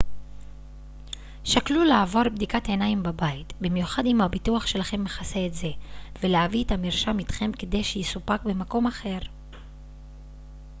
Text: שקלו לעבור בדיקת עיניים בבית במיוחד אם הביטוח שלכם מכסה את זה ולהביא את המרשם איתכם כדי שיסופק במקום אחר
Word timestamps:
שקלו 1.43 1.83
לעבור 1.83 2.21
בדיקת 2.23 2.67
עיניים 2.67 3.03
בבית 3.03 3.53
במיוחד 3.61 4.05
אם 4.05 4.21
הביטוח 4.21 4.67
שלכם 4.67 5.03
מכסה 5.03 5.45
את 5.45 5.53
זה 5.53 5.69
ולהביא 6.23 6.63
את 6.63 6.71
המרשם 6.71 7.19
איתכם 7.19 7.51
כדי 7.59 7.83
שיסופק 7.83 8.43
במקום 8.43 8.87
אחר 8.87 9.17